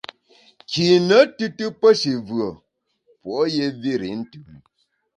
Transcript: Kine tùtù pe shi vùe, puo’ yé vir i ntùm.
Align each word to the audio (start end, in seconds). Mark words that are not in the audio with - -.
Kine 0.69 1.17
tùtù 1.37 1.65
pe 1.79 1.87
shi 1.99 2.13
vùe, 2.27 2.47
puo’ 3.21 3.37
yé 3.55 3.65
vir 3.81 4.01
i 4.11 4.13
ntùm. 4.21 4.45